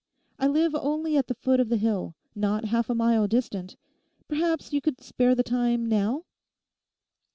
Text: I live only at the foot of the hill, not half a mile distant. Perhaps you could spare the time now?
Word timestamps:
I 0.39 0.47
live 0.47 0.73
only 0.73 1.15
at 1.15 1.27
the 1.27 1.35
foot 1.35 1.59
of 1.59 1.69
the 1.69 1.77
hill, 1.77 2.15
not 2.33 2.65
half 2.65 2.89
a 2.89 2.95
mile 2.95 3.27
distant. 3.27 3.75
Perhaps 4.27 4.73
you 4.73 4.81
could 4.81 4.99
spare 4.99 5.35
the 5.35 5.43
time 5.43 5.85
now? 5.85 6.23